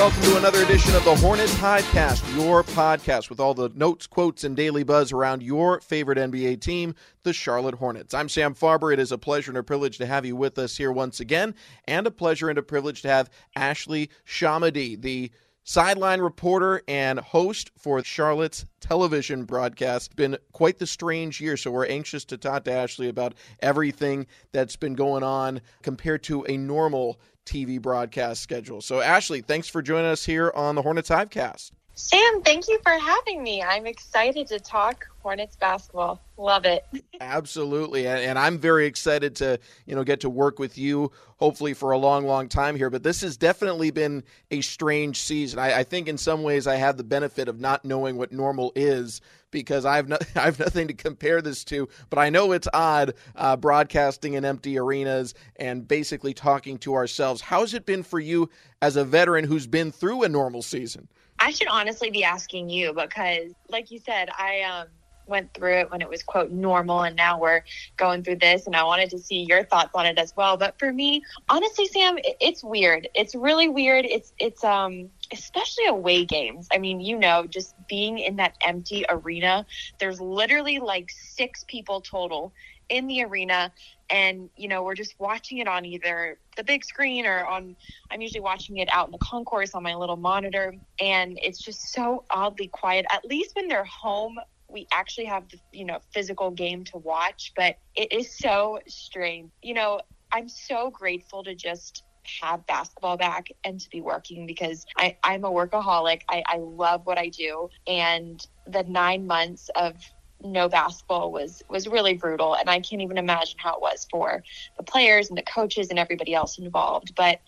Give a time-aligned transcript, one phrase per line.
[0.00, 4.44] Welcome to another edition of the Hornets Podcast, your podcast with all the notes, quotes,
[4.44, 8.14] and daily buzz around your favorite NBA team, the Charlotte Hornets.
[8.14, 8.94] I'm Sam Farber.
[8.94, 11.54] It is a pleasure and a privilege to have you with us here once again,
[11.86, 15.30] and a pleasure and a privilege to have Ashley ShahAhmadi, the
[15.64, 20.16] sideline reporter and host for Charlotte's television broadcast.
[20.16, 24.76] Been quite the strange year, so we're anxious to talk to Ashley about everything that's
[24.76, 28.80] been going on compared to a normal TV broadcast schedule.
[28.80, 31.72] So, Ashley, thanks for joining us here on the Hornets Hivecast.
[31.94, 33.62] Sam, thank you for having me.
[33.62, 36.20] I'm excited to talk Hornets basketball.
[36.38, 36.86] Love it.
[37.20, 38.06] Absolutely.
[38.06, 41.98] And, I'm very excited to, you know, get to work with you hopefully for a
[41.98, 42.88] long, long time here.
[42.88, 45.58] But this has definitely been a strange season.
[45.58, 48.72] I, I think in some ways I have the benefit of not knowing what normal
[48.74, 51.88] is because I have no, I have nothing to compare this to.
[52.08, 57.40] But I know it's odd uh, broadcasting in empty arenas and basically talking to ourselves.
[57.40, 58.48] How's it been for you
[58.82, 61.08] as a veteran who's been through a normal season?
[61.38, 64.88] I should honestly be asking you because, like you said, I um,
[65.26, 67.62] went through it when it was quote normal, and now we're
[67.96, 70.58] going through this, and I wanted to see your thoughts on it as well.
[70.58, 73.08] But for me, honestly, Sam, it's weird.
[73.14, 74.04] It's really weird.
[74.04, 76.68] It's it's um especially away games.
[76.72, 79.66] I mean, you know, just being in that empty arena.
[79.98, 82.52] There's literally like six people total
[82.90, 83.72] in the arena
[84.10, 87.76] and you know we're just watching it on either the big screen or on
[88.10, 91.92] i'm usually watching it out in the concourse on my little monitor and it's just
[91.92, 94.36] so oddly quiet at least when they're home
[94.68, 99.50] we actually have the you know physical game to watch but it is so strange
[99.62, 100.00] you know
[100.32, 102.02] i'm so grateful to just
[102.40, 106.22] have basketball back and to be working because I, I'm a workaholic.
[106.28, 107.68] I, I love what I do.
[107.86, 109.96] And the nine months of
[110.42, 114.42] no basketball was was really brutal and i can't even imagine how it was for
[114.78, 117.40] the players and the coaches and everybody else involved but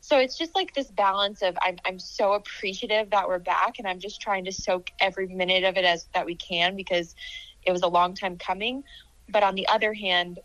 [0.00, 3.88] so it's just like this balance of I'm, I'm so appreciative that we're back and
[3.88, 7.14] i'm just trying to soak every minute of it as that we can because
[7.66, 8.84] it was a long time coming
[9.28, 10.38] but on the other hand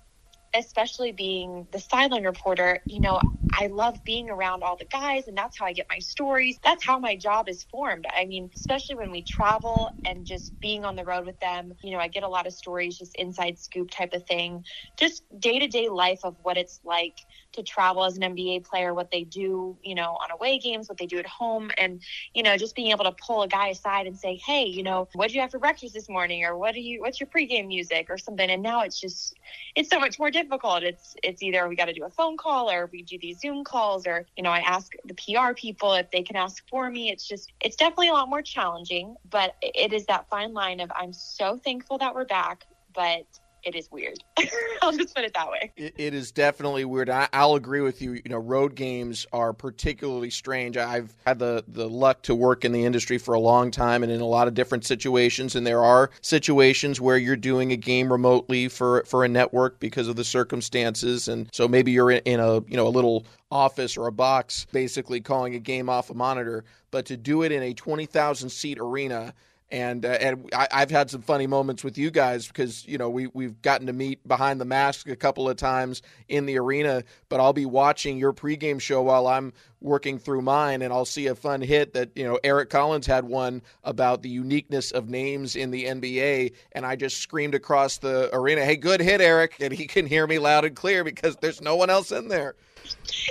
[0.56, 3.22] especially being the sideline reporter, you know,
[3.58, 6.60] I love being around all the guys and that's how I get my stories.
[6.64, 8.06] That's how my job is formed.
[8.16, 11.92] I mean, especially when we travel and just being on the road with them, you
[11.94, 14.64] know, I get a lot of stories, just inside scoop type of thing,
[15.00, 17.18] just day to day life of what it's like
[17.56, 20.98] to travel as an NBA player, what they do, you know, on away games, what
[20.98, 22.02] they do at home, and
[22.34, 25.08] you know, just being able to pull a guy aside and say, "Hey, you know,
[25.14, 27.02] what did you have for breakfast this morning?" or "What do you?
[27.02, 28.50] What's your pregame music?" or something.
[28.50, 29.36] And now it's just,
[29.76, 30.84] it's so much more difficult.
[30.84, 33.64] It's it's either we got to do a phone call or we do these Zoom
[33.64, 37.10] calls, or you know, I ask the PR people if they can ask for me.
[37.10, 40.92] It's just, it's definitely a lot more challenging, but it is that fine line of
[40.96, 43.26] I'm so thankful that we're back, but
[43.66, 44.20] it is weird.
[44.82, 45.72] I'll just put it that way.
[45.76, 47.10] It, it is definitely weird.
[47.10, 48.14] I, will agree with you.
[48.14, 50.78] You know, road games are particularly strange.
[50.78, 54.12] I've had the the luck to work in the industry for a long time and
[54.12, 55.56] in a lot of different situations.
[55.56, 60.08] And there are situations where you're doing a game remotely for for a network because
[60.08, 61.28] of the circumstances.
[61.28, 64.68] And so maybe you're in, in a you know a little office or a box,
[64.72, 66.66] basically calling a game off a monitor.
[66.92, 69.34] But to do it in a twenty thousand seat arena
[69.72, 73.10] and uh, and I, have had some funny moments with you guys because you know
[73.10, 77.04] we we've gotten to meet behind the mask a couple of times in the arena.
[77.30, 81.28] But I'll be watching your pregame show while I'm working through mine, and I'll see
[81.28, 85.56] a fun hit that you know Eric Collins had one about the uniqueness of names
[85.56, 89.74] in the NBA, and I just screamed across the arena, "Hey, good hit, Eric!" And
[89.74, 92.56] he can hear me loud and clear because there's no one else in there.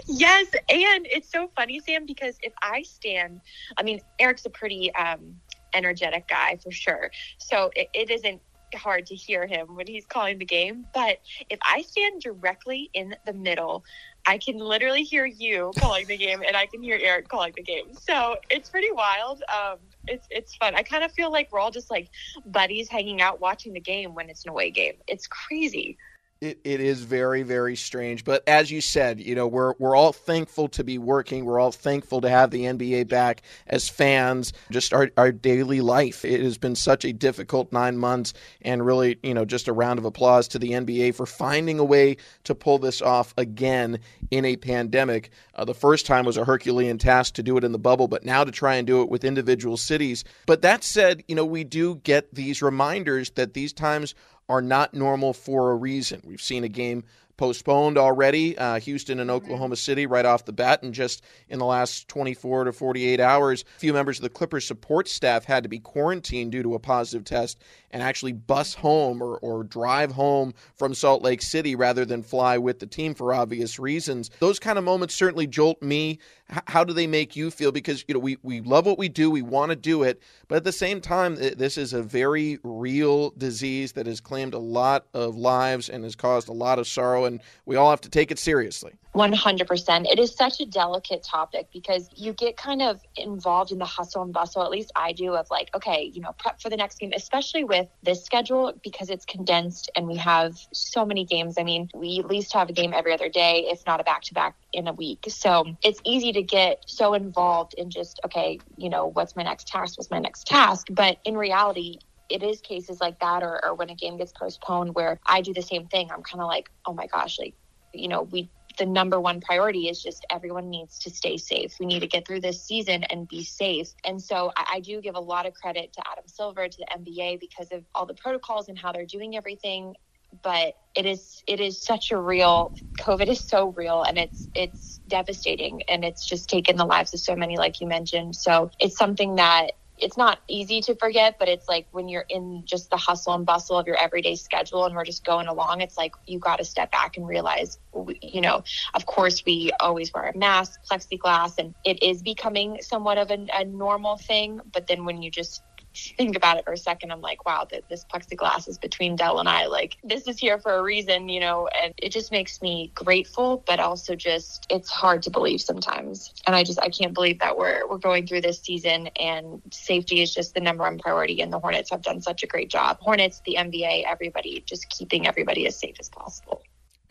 [0.07, 3.41] Yes, and it's so funny, Sam, because if I stand,
[3.77, 5.37] I mean, Eric's a pretty um,
[5.75, 7.11] energetic guy for sure.
[7.39, 8.41] So it, it isn't
[8.75, 10.87] hard to hear him when he's calling the game.
[10.93, 11.19] But
[11.49, 13.85] if I stand directly in the middle,
[14.27, 17.63] I can literally hear you calling the game and I can hear Eric calling the
[17.63, 17.95] game.
[17.95, 19.43] So it's pretty wild.
[19.53, 19.77] Um,
[20.07, 20.75] it's it's fun.
[20.75, 22.09] I kind of feel like we're all just like
[22.47, 24.95] buddies hanging out watching the game when it's an away game.
[25.07, 25.99] It's crazy.
[26.45, 28.23] It, it is very very strange.
[28.23, 31.47] But as you said you know we're we're all thankful to be working.
[31.47, 34.53] We're all thankful to have the NBA back as fans.
[34.71, 36.23] Just our, our daily life.
[36.23, 39.99] It has been such a difficult 9 months and really you know just a round
[39.99, 43.99] of applause to the NBA for finding a way to pull this off again
[44.31, 45.31] in a pandemic.
[45.55, 48.25] Uh, the first time was a herculean task to do it in the bubble but
[48.25, 50.25] now to try and do it with individual cities.
[50.45, 54.15] But that said you know we do get these reminders that these times
[54.49, 56.21] are not normal for a reason.
[56.25, 57.05] We've seen a game
[57.37, 58.57] postponed already.
[58.57, 62.65] Uh, Houston and Oklahoma City right off the bat, and just in the last 24
[62.65, 66.53] to 48 hours, a few members of the Clippers support staff had to be quarantined
[66.53, 67.59] due to a positive test
[67.91, 72.59] and actually bus home or, or drive home from Salt Lake City rather than fly
[72.59, 74.31] with the team for obvious reasons.
[74.39, 76.19] Those kind of moments certainly jolt me.
[76.49, 77.73] How do they make you feel?
[77.73, 80.57] Because you know we, we love what we do, we want to do it, but
[80.57, 85.07] at the same time, this is a very real disease that has claimed a lot
[85.15, 88.31] of lives and has caused a lot of sorrow and we all have to take
[88.31, 88.93] it seriously.
[89.15, 90.11] 100%.
[90.11, 94.23] It is such a delicate topic because you get kind of involved in the hustle
[94.23, 96.99] and bustle, at least I do, of like, okay, you know, prep for the next
[96.99, 101.55] game, especially with this schedule because it's condensed and we have so many games.
[101.59, 104.23] I mean, we at least have a game every other day, if not a back
[104.23, 105.27] to back in a week.
[105.29, 109.69] So it's easy to get so involved in just, okay, you know, what's my next
[109.69, 109.99] task?
[109.99, 110.87] What's my next task?
[110.91, 111.99] But in reality,
[112.29, 115.53] it is cases like that or, or when a game gets postponed where I do
[115.53, 116.11] the same thing.
[116.11, 117.55] I'm kind of like, oh my gosh, like,
[117.93, 121.75] you know, we the number one priority is just everyone needs to stay safe.
[121.79, 123.89] We need to get through this season and be safe.
[124.05, 126.87] And so I, I, do give a lot of credit to Adam Silver, to the
[126.99, 129.95] NBA, because of all the protocols and how they're doing everything.
[130.43, 135.01] But it is it is such a real COVID is so real and it's it's
[135.09, 138.37] devastating and it's just taken the lives of so many, like you mentioned.
[138.37, 142.63] So it's something that it's not easy to forget, but it's like when you're in
[142.65, 145.97] just the hustle and bustle of your everyday schedule and we're just going along, it's
[145.97, 147.79] like you got to step back and realize,
[148.21, 148.65] you know,
[148.95, 153.47] of course, we always wear a mask, plexiglass, and it is becoming somewhat of a,
[153.55, 154.61] a normal thing.
[154.73, 155.63] But then when you just
[155.95, 159.39] think about it for a second, I'm like, wow, that this plexiglass is between Dell
[159.39, 159.67] and I.
[159.67, 163.63] Like, this is here for a reason, you know, and it just makes me grateful,
[163.67, 166.35] but also just it's hard to believe sometimes.
[166.47, 170.21] And I just I can't believe that we're we're going through this season and safety
[170.21, 171.41] is just the number one priority.
[171.41, 172.99] And the Hornets have done such a great job.
[173.01, 176.63] Hornets, the NBA, everybody, just keeping everybody as safe as possible.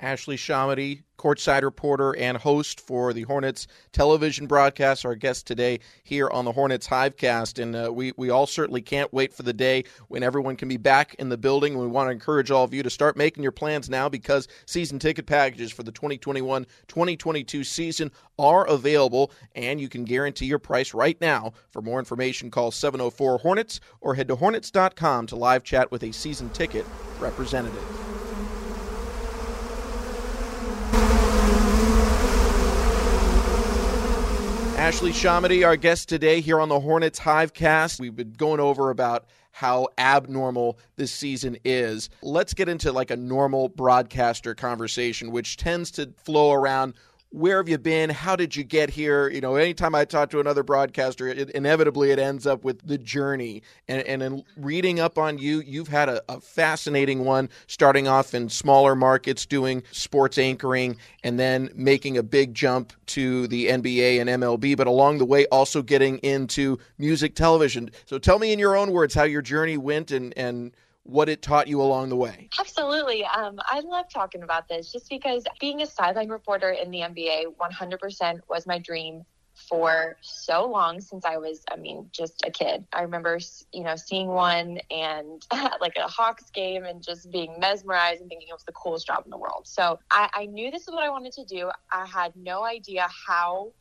[0.04, 6.30] Ashley ShahAhmadi, courtside reporter and host for the Hornets television broadcast, our guest today here
[6.30, 7.64] on the Hornets Hivecast.
[7.64, 10.76] And uh, we, we all certainly can't wait for the day when everyone can be
[10.76, 11.78] back in the building.
[11.78, 15.00] We want to encourage all of you to start making your plans now because season
[15.00, 20.94] ticket packages for the 2021 2022 season are available, and you can guarantee your price
[20.94, 21.54] right now.
[21.72, 26.12] For more information, call 704 Hornets or head to Hornets.com to live chat with a
[26.12, 26.86] season ticket
[27.22, 28.13] representative.
[34.84, 38.02] Ashley ShahAhmadi, our guest today here on the Hornets Hivecast.
[38.02, 42.10] We've been going over about how abnormal this season is.
[42.22, 46.96] Let's get into like a normal broadcaster conversation, which tends to flow around
[47.34, 48.12] where have you been?
[48.12, 49.28] How did you get here?
[49.28, 53.00] You know, anytime I talk to another broadcaster, it, inevitably it ends up with the
[53.00, 53.64] journey.
[53.88, 58.36] And, and in reading up on you, you've had a, a, fascinating one, starting off
[58.36, 64.22] in smaller markets doing sports anchoring and then making a big jump to the NBA
[64.22, 67.90] and MLB, but along the way also getting into music television.
[68.06, 70.72] So tell me in your own words how your journey went and, and
[71.04, 72.50] what it taught you along the way.
[72.60, 73.26] Absolutely.
[73.26, 77.56] Um, I love talking about this just because being a sideline reporter in the NBA
[77.60, 79.24] 100% was my dream
[79.70, 82.86] for so long since I was, I mean, just a kid.
[82.92, 83.38] I remember,
[83.72, 85.46] you know, seeing one and
[85.82, 89.24] like a Hawks game and just being mesmerized and thinking it was the coolest job
[89.26, 89.68] in the world.
[89.68, 91.70] So I, I knew this is what I wanted to do.
[91.92, 93.74] I had no idea how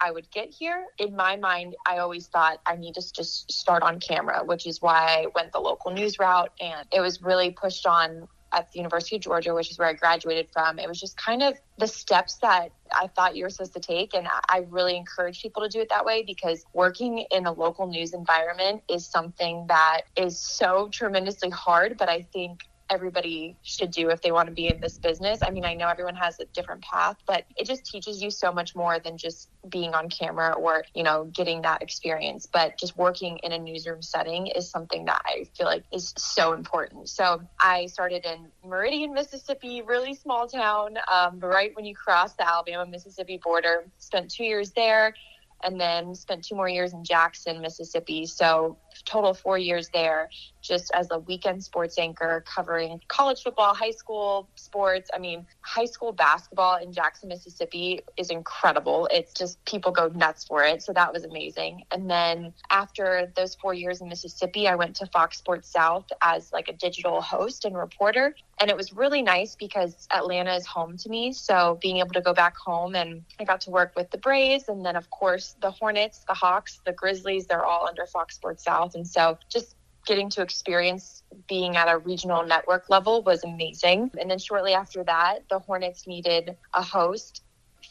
[0.00, 0.86] I would get here.
[0.98, 4.80] In my mind, I always thought I need to just start on camera, which is
[4.80, 6.52] why I went the local news route.
[6.60, 9.92] And it was really pushed on at the University of Georgia, which is where I
[9.92, 10.78] graduated from.
[10.78, 14.14] It was just kind of the steps that I thought you were supposed to take.
[14.14, 17.86] And I really encourage people to do it that way because working in a local
[17.86, 21.96] news environment is something that is so tremendously hard.
[21.96, 25.40] But I think everybody should do if they want to be in this business.
[25.42, 28.52] I mean, I know everyone has a different path, but it just teaches you so
[28.52, 32.46] much more than just being on camera or, you know, getting that experience.
[32.52, 36.52] But just working in a newsroom setting is something that I feel like is so
[36.52, 37.08] important.
[37.08, 42.48] So I started in Meridian, Mississippi, really small town, um, right when you cross the
[42.48, 43.84] Alabama Mississippi border.
[43.98, 45.14] Spent two years there
[45.62, 48.26] and then spent two more years in Jackson, Mississippi.
[48.26, 50.28] So total four years there
[50.62, 55.10] just as a weekend sports anchor covering college football, high school sports.
[55.12, 59.08] I mean, high school basketball in Jackson, Mississippi is incredible.
[59.10, 60.82] It's just people go nuts for it.
[60.82, 61.84] So that was amazing.
[61.90, 66.52] And then after those four years in Mississippi, I went to Fox Sports South as
[66.52, 68.34] like a digital host and reporter.
[68.60, 71.32] And it was really nice because Atlanta is home to me.
[71.32, 74.68] So being able to go back home and I got to work with the Braves
[74.68, 78.62] and then, of course, the Hornets, the Hawks, the Grizzlies, they're all under Fox Sports
[78.62, 78.89] South.
[78.94, 84.10] And so just getting to experience being at a regional network level was amazing.
[84.18, 87.42] And then shortly after that, the Hornets needed a host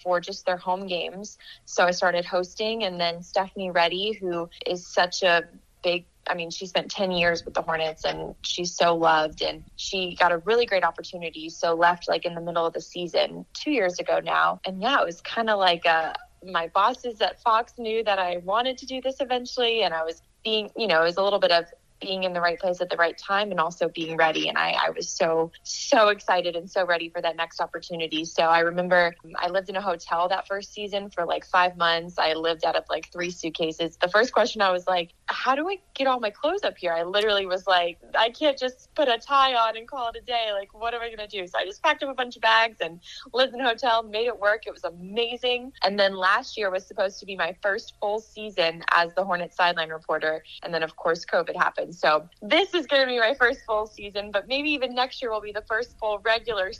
[0.03, 1.37] for just their home games.
[1.65, 5.43] So I started hosting, and then Stephanie Ready, who is such a
[5.83, 9.63] big I mean, she spent 10 years with the Hornets and she's so loved and
[9.77, 11.49] she got a really great opportunity.
[11.49, 14.61] So left like in the middle of the season two years ago now.
[14.63, 16.13] And yeah, it was kind of like a,
[16.45, 19.81] my bosses at Fox knew that I wanted to do this eventually.
[19.81, 21.65] And I was being, you know, it was a little bit of
[21.99, 24.47] being in the right place at the right time and also being ready.
[24.47, 28.25] And I, I, was so, so excited and so ready for that next opportunity.
[28.25, 31.77] So I remember um, I lived in a hotel that first season for like five
[31.77, 32.17] months.
[32.17, 33.97] I lived out of like three suitcases.
[33.97, 36.93] The first question I was like, how do I get all my clothes up here?
[36.93, 40.21] I literally was like, I can't just put a tie on and call it a
[40.21, 40.49] day.
[40.53, 41.45] Like, what am I going to do?
[41.47, 42.99] So I just packed up a bunch of bags and
[43.33, 44.63] lived in a hotel, made it work.
[44.65, 45.73] It was amazing.
[45.83, 49.53] And then last year was supposed to be my first full season as the Hornet
[49.53, 50.43] sideline reporter.
[50.63, 51.88] And then, of course, COVID happened.
[51.91, 55.31] So this is going to be my first full season, but maybe even next year
[55.31, 56.71] will be the first full regular.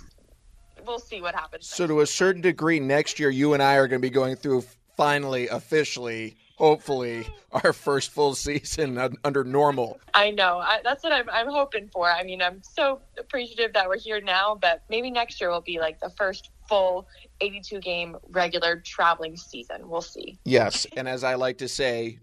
[0.86, 1.68] We'll see what happens.
[1.68, 4.36] So, to a certain degree, next year you and I are going to be going
[4.38, 4.64] through
[4.96, 10.00] finally, officially, hopefully, our first full season under normal.
[10.14, 10.60] I know.
[10.60, 12.10] I, that's what I'm, I'm hoping for.
[12.10, 15.80] I mean, I'm so appreciative that we're here now, but maybe next year will be
[15.80, 17.08] like the first full
[17.42, 19.90] 82 game regular traveling season.
[19.90, 20.38] We'll see.
[20.46, 20.86] Yes.
[20.96, 22.20] And as I like to say,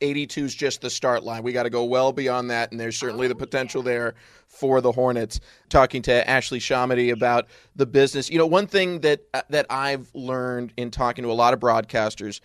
[0.00, 1.42] 82 is just the start line.
[1.42, 4.14] We got to go well beyond that, and there's certainly the potential there
[4.48, 5.40] for the Hornets.
[5.68, 10.10] Talking to Ashley ShahAhmadi about the business, you know, one thing that uh, that I've
[10.14, 12.40] learned in talking to a lot of broadcasters,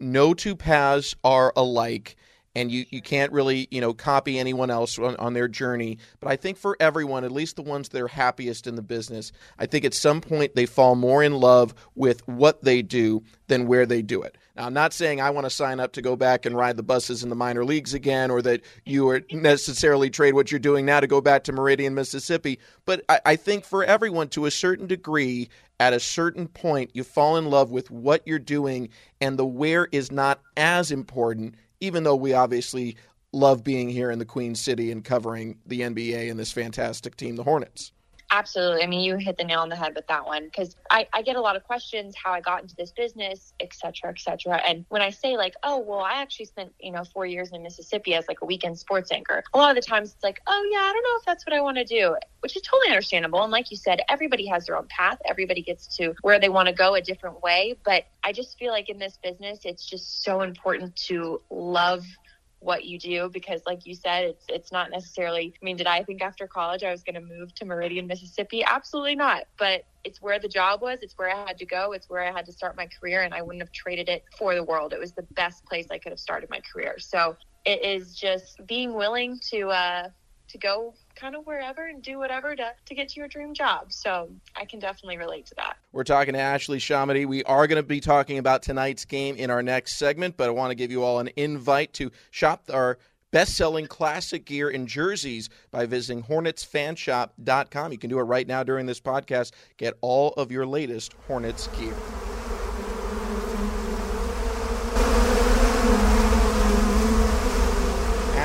[0.00, 2.16] no two paths are alike
[2.56, 6.28] and you, you can't really you know copy anyone else on, on, their journey but
[6.28, 9.66] i think for everyone at least the ones that are happiest in the business i
[9.66, 13.86] think at some point they fall more in love with what they do than where
[13.86, 16.46] they do it now i'm not saying i want to sign up to go back
[16.46, 20.34] and ride the buses in the minor leagues again or that you are necessarily trade
[20.34, 23.84] what you're doing now to go back to meridian mississippi but I, I think for
[23.84, 25.48] everyone to a certain degree
[25.78, 28.88] at a certain point you fall in love with what you're doing
[29.20, 32.96] and the where is not as important even though we obviously
[33.32, 37.36] love being here in the Queen City and covering the NBA and this fantastic team,
[37.36, 37.92] the Hornets.
[38.28, 38.82] Absolutely.
[38.82, 41.22] I mean, you hit the nail on the head with that one because I, I
[41.22, 44.56] get a lot of questions how I got into this business, et cetera, et cetera.
[44.56, 47.62] And when I say like, oh, well, I actually spent, you know, four years in
[47.62, 50.68] Mississippi as like a weekend sports anchor, a lot of the times it's like, oh,
[50.72, 53.42] yeah, I don't know if that's what I want to do, which is totally understandable.
[53.42, 55.18] And like you said, everybody has their own path.
[55.24, 57.76] Everybody gets to where they want to go a different way.
[57.84, 62.04] But I just feel like in this business, it's just so important to love
[62.66, 66.02] what you do because like you said it's it's not necessarily I mean did I
[66.02, 68.64] think after college I was going to move to Meridian Mississippi?
[68.64, 72.10] Absolutely not but it's where the job was it's where I had to go it's
[72.10, 74.64] where I had to start my career and I wouldn't have traded it for the
[74.64, 74.92] world.
[74.92, 76.96] It was the best place I could have started my career.
[76.98, 80.08] So it is just being willing to uh
[80.48, 83.92] to go kind of wherever and do whatever to, to get to your dream job.
[83.92, 85.76] So I can definitely relate to that.
[85.92, 87.26] We're talking to Ashley ShahAhmadi.
[87.26, 90.50] We are going to be talking about tonight's game in our next segment, but I
[90.50, 92.98] want to give you all an invite to shop our
[93.32, 97.92] best-selling classic gear and jerseys by visiting hornetsfanshop.com.
[97.92, 99.52] You can do it right now during this podcast.
[99.76, 101.94] Get all of your latest Hornets gear.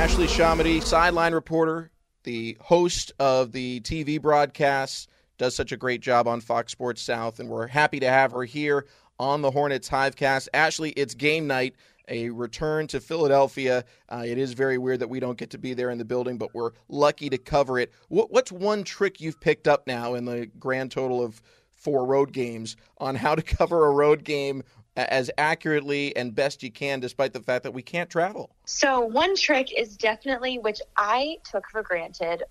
[0.02, 1.92] Ashley ShahAhmadi, sideline reporter,
[2.24, 7.40] the host of the TV broadcasts, does such a great job on Fox Sports South,
[7.40, 8.88] and we're happy to have her here
[9.20, 10.48] on the Hornets Hivecast.
[10.56, 11.76] Ashley, it's game night,
[12.08, 13.86] a return to Philadelphia.
[14.10, 16.40] Uh, it is very weird that we don't get to be there in the building,
[16.40, 17.94] but we're lucky to cover it.
[18.08, 22.32] What, what's one trick you've picked up now in the grand total of four road
[22.32, 24.64] games on how to cover a road game
[24.96, 28.56] as accurately and best you can, despite the fact that we can't travel?
[28.66, 32.44] So, one trick is definitely, which I took for granted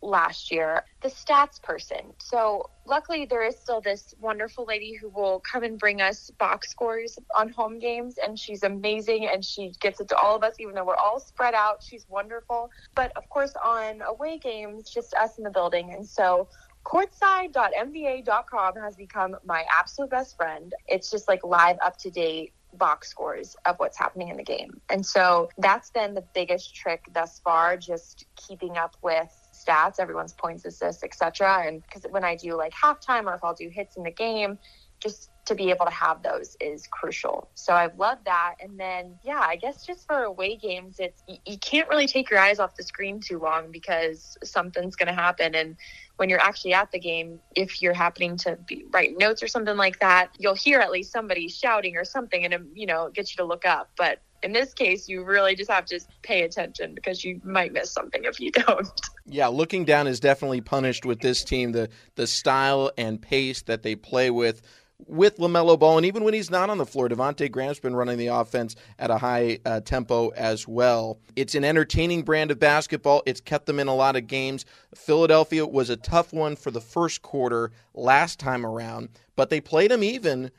[0.00, 2.12] last year, the stats person.
[2.18, 6.70] So, luckily, there is still this wonderful lady who will come and bring us box
[6.70, 10.54] scores on home games, and she's amazing and she gets it to all of us,
[10.58, 11.82] even though we're all spread out.
[11.82, 12.70] She's wonderful.
[12.94, 15.92] But of course, on away games, just us in the building.
[15.92, 16.48] And so,
[16.84, 20.72] courtside.nba.com has become my absolute best friend.
[20.86, 24.80] It's just like live up to date box scores of what's happening in the game.
[24.90, 30.32] And so that's been the biggest trick thus far, just keeping up with stats, everyone's
[30.32, 31.64] points, assists, etc.
[31.66, 34.58] And because when I do like halftime or if I'll do hits in the game,
[35.04, 37.50] just to be able to have those is crucial.
[37.54, 38.54] So I've loved that.
[38.60, 42.40] And then, yeah, I guess just for away games, it's you can't really take your
[42.40, 45.54] eyes off the screen too long because something's going to happen.
[45.54, 45.76] And
[46.16, 49.76] when you're actually at the game, if you're happening to be write notes or something
[49.76, 53.32] like that, you'll hear at least somebody shouting or something, and you know, it gets
[53.32, 53.90] you to look up.
[53.96, 57.90] But in this case, you really just have to pay attention because you might miss
[57.90, 58.88] something if you don't.
[59.26, 61.72] Yeah, looking down is definitely punished with this team.
[61.72, 64.62] The the style and pace that they play with
[65.06, 68.18] with LaMelo Ball, and even when he's not on the floor, Devonte Graham's been running
[68.18, 71.18] the offense at a high uh, tempo as well.
[71.36, 73.22] It's an entertaining brand of basketball.
[73.26, 74.64] It's kept them in a lot of games.
[74.94, 79.90] Philadelphia was a tough one for the first quarter last time around, but they played
[79.90, 80.50] them even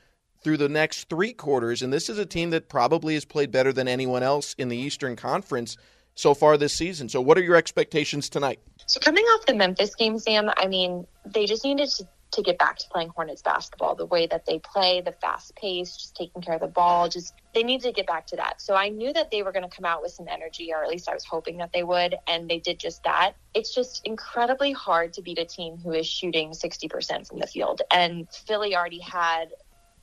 [0.41, 3.73] through the next three quarters, and this is a team that probably has played better
[3.73, 5.75] than anyone else in the Eastern Conference
[6.13, 7.09] so far this season.
[7.09, 8.59] So, what are your expectations tonight?
[8.85, 12.57] So, coming off the Memphis game, Sam, I mean, they just needed to to get
[12.57, 16.41] back to playing Hornets basketball, the way that they play, the fast pace, just taking
[16.41, 18.61] care of the ball, just they need to get back to that.
[18.61, 20.89] So I knew that they were going to come out with some energy, or at
[20.89, 23.33] least I was hoping that they would, and they did just that.
[23.53, 27.81] It's just incredibly hard to beat a team who is shooting 60% from the field.
[27.91, 29.49] And Philly already had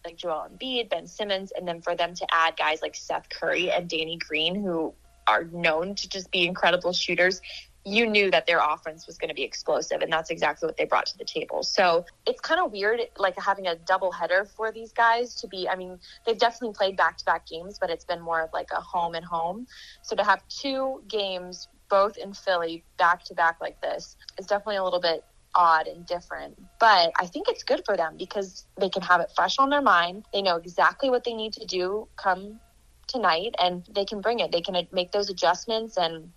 [0.05, 3.71] like Joel Embiid, Ben Simmons, and then for them to add guys like Seth Curry
[3.71, 4.95] and Danny Green, who
[5.29, 7.41] are known to just be incredible shooters,
[7.85, 10.85] you knew that their offense was going to be explosive and that's exactly what they
[10.85, 11.63] brought to the table.
[11.63, 15.69] So it's kind of weird like having a double header for these guys to be
[15.69, 19.15] i mean they've definitely played back-to-back games but it's been more of like a home
[19.15, 19.67] and home.
[20.03, 25.01] So to have two games both in philly back-to-back like this is definitely a little
[25.01, 26.61] bit odd and different.
[26.79, 29.83] But i think it's good for them because they can have it fresh on their
[29.83, 30.25] mind.
[30.33, 32.61] They know exactly what they need to do come
[33.09, 34.53] tonight and they can bring it.
[34.53, 36.33] They can make those adjustments and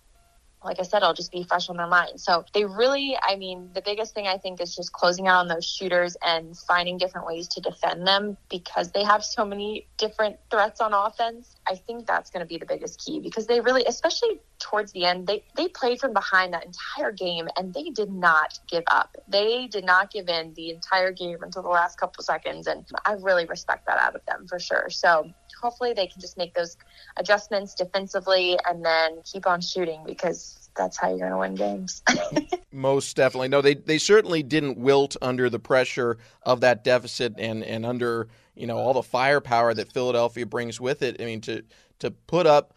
[0.65, 2.19] like I said, it'll just be fresh on their mind.
[2.19, 5.47] So they really, I mean, the biggest thing I think is just closing out on
[5.47, 10.37] those shooters and finding different ways to defend them because they have so many different
[10.49, 11.55] threats on offense.
[11.67, 15.05] I think that's going to be the biggest key because they really, especially towards the
[15.05, 19.15] end, they, they played from behind that entire game and they did not give up.
[19.27, 22.67] They did not give in the entire game until the last couple seconds.
[22.67, 24.89] And I really respect that out of them for sure.
[24.89, 25.29] So
[25.61, 26.77] hopefully they can just make those
[27.17, 32.03] adjustments defensively and then keep on shooting because that's how you're going to win games.
[32.71, 33.47] Most definitely.
[33.47, 38.27] No, they they certainly didn't wilt under the pressure of that deficit and and under,
[38.55, 41.21] you know, all the firepower that Philadelphia brings with it.
[41.21, 41.63] I mean to
[41.99, 42.73] to put up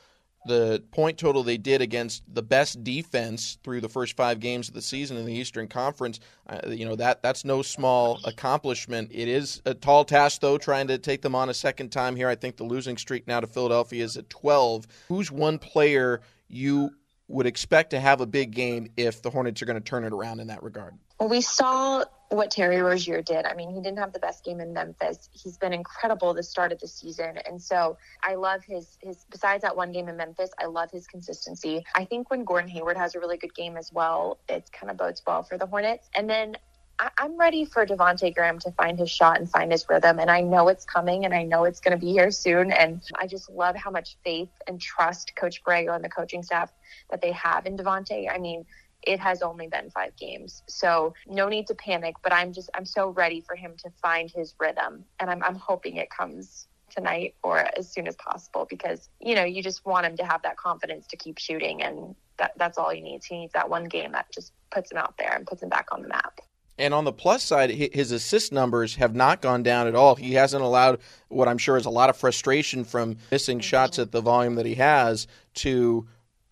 [0.46, 4.74] the point total they did against the best defense through the first five games of
[4.74, 9.11] the season in the Eastern Conference, uh, you know that that's no small accomplishment.
[9.12, 12.29] It is a tall task, though, trying to take them on a second time here.
[12.29, 14.87] I think the losing streak now to Philadelphia is at 12.
[15.09, 16.90] Who's one player you
[17.28, 20.12] would expect to have a big game if the Hornets are going to turn it
[20.12, 20.94] around in that regard?
[21.20, 23.44] Well, we saw what Terry Rozier did.
[23.44, 25.28] I mean, he didn't have the best game in Memphis.
[25.32, 27.38] He's been incredible the start of the season.
[27.46, 31.06] And so I love his his besides that one game in Memphis, I love his
[31.06, 31.84] consistency.
[31.94, 34.96] I think when Gordon Hayward has a really good game as well, it kind of
[34.96, 36.08] bodes well for the Hornets.
[36.14, 36.56] And then
[36.98, 40.18] I, am ready for Devonte Graham to find his shot and find his rhythm.
[40.18, 42.72] And I know it's coming and I know it's going to be here soon.
[42.72, 46.72] And I just love how much faith and trust Coach Borrego and the coaching staff
[47.11, 48.28] that they have in Devonte.
[48.32, 48.64] I mean,
[49.02, 50.62] it has only been five games.
[50.66, 54.30] So no need to panic, but I'm just I'm so ready for him to find
[54.30, 59.08] his rhythm and I'm I'm hoping it comes tonight or as soon as possible because,
[59.20, 61.82] you know, you just want him to have that confidence to keep shooting.
[61.82, 63.26] And that, that's all he needs.
[63.26, 65.88] He needs that one game that just puts him out there and puts him back
[65.92, 66.40] on the map.
[66.78, 70.14] And on the plus side, his assist numbers have not gone down at all.
[70.14, 73.62] He hasn't allowed what I'm sure is a lot of frustration from missing mm-hmm.
[73.62, 76.06] shots at the volume that he has to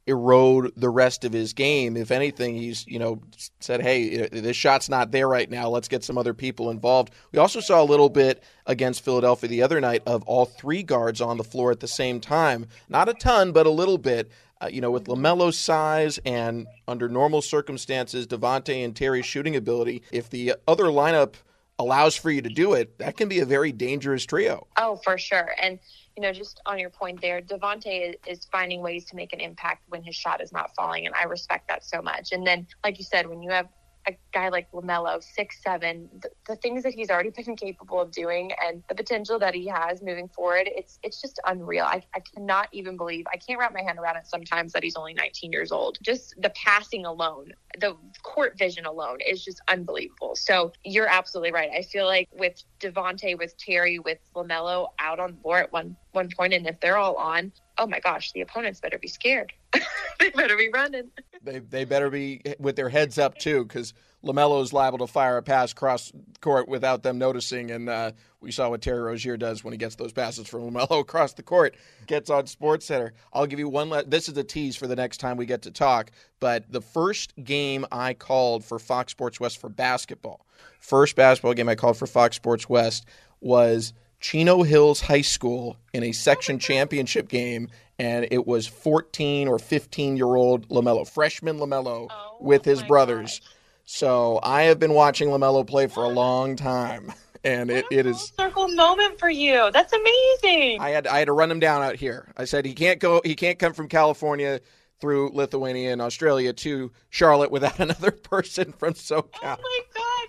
[0.06, 1.96] erode the rest of his game.
[1.96, 3.20] If anything, he's you know
[3.60, 5.68] said, "Hey, this shot's not there right now.
[5.68, 9.62] Let's get some other people involved." We also saw a little bit against Philadelphia the
[9.62, 12.66] other night of all three guards on the floor at the same time.
[12.88, 14.30] Not a ton, but a little bit.
[14.60, 20.02] Uh, you know, with LaMelo's size and under normal circumstances, Devonte and Terry's shooting ability,
[20.10, 21.34] if the other lineup
[21.78, 24.66] allows for you to do it, that can be a very dangerous trio.
[24.78, 25.50] Oh, for sure.
[25.60, 25.78] And
[26.16, 29.40] you know, just on your point there, Devonte is, is, finding ways to make an
[29.40, 32.32] impact when his shot is not falling, and I respect that so much.
[32.32, 33.68] And then, like you said, when you have
[34.06, 38.10] a guy like LaMelo, six seven, the, the, things that he's already been capable of
[38.10, 41.84] doing and the potential that he has moving forward, it's it's just unreal.
[41.84, 44.96] I, I cannot even believe I can't wrap my hand around it sometimes that he's
[44.96, 45.98] only 19 years old.
[46.02, 50.34] Just the passing alone, the court vision alone is just unbelievable.
[50.36, 51.70] So you're absolutely right.
[51.76, 55.96] I feel like with Devonte, with Terry, with LaMelo out on the board at one
[56.12, 59.52] one point, and if they're all on, oh my gosh, the opponents better be scared.
[60.20, 61.10] they better be running.
[61.42, 65.36] They they better be with their heads up too, because LaMelo is liable to fire
[65.36, 68.10] a pass cross court without them noticing, and uh,
[68.40, 71.42] we saw what Terry Rozier does when he gets those passes from LaMelo across the
[71.42, 71.76] court.
[72.06, 73.12] Gets on Sports Center.
[73.32, 73.88] I'll give you one.
[73.88, 76.10] Le- this is a tease for the next time we get to talk.
[76.40, 80.46] But the first game I called for Fox Sports West for basketball,
[80.80, 83.06] first basketball game I called for Fox Sports West
[83.40, 89.58] was Chino Hills High School in a section championship game, and it was 14 or
[89.58, 93.40] 15 year old LaMelo, freshman LaMelo, oh, with his brothers.
[93.40, 93.50] Gosh.
[93.86, 97.12] So I have been watching LaMelo play for a long time.
[97.44, 99.70] And it, it is circle moment for you.
[99.72, 100.80] That's amazing.
[100.80, 102.32] I had I had to run him down out here.
[102.36, 103.20] I said he can't go.
[103.24, 104.60] He can't come from California
[105.00, 109.28] through Lithuania and Australia to Charlotte without another person from SoCal.
[109.44, 109.80] Oh my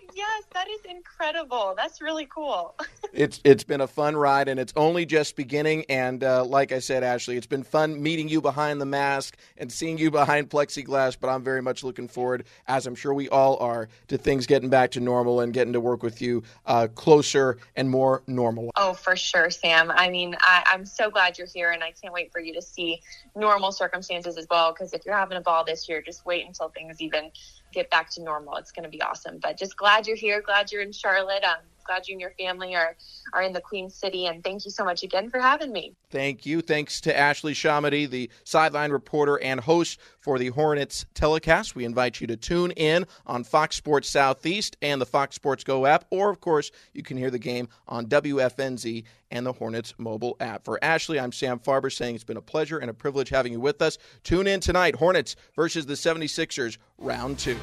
[0.05, 1.73] god, yes, that is incredible.
[1.77, 2.75] That's really cool.
[3.13, 6.79] it's it's been a fun ride and it's only just beginning and uh, like I
[6.79, 11.17] said Ashley, it's been fun meeting you behind the mask and seeing you behind plexiglass,
[11.19, 14.69] but I'm very much looking forward as I'm sure we all are to things getting
[14.69, 18.71] back to normal and getting to work with you uh, closer and more normal.
[18.75, 19.91] Oh, for sure, Sam.
[19.91, 22.61] I mean, I, I'm so glad you're here and I can't wait for you to
[22.61, 23.01] see
[23.35, 26.45] normal circumstances as well well because if you're having a ball this year, just wait
[26.45, 27.31] until things even
[27.77, 28.55] get back to normal.
[28.55, 29.37] It's going to be awesome.
[29.39, 30.41] But just glad you're here.
[30.41, 31.43] Glad you're in Charlotte.
[31.43, 32.95] Um, glad you and your family are
[33.33, 34.27] are in the Queen City.
[34.27, 35.93] And thank you so much again for having me.
[36.09, 36.61] Thank you.
[36.61, 41.75] Thanks to Ashley ShahAhmadi, the sideline reporter and host for the Hornets telecast.
[41.75, 45.85] We invite you to tune in on Fox Sports Southeast and the Fox Sports Go
[45.85, 50.37] app, or of course, you can hear the game on WFNZ and the Hornets mobile
[50.39, 50.65] app.
[50.65, 53.59] For Ashley, I'm Sam Farber saying it's been a pleasure and a privilege having you
[53.59, 53.97] with us.
[54.23, 57.57] Tune in tonight, Hornets versus the 76ers, round two.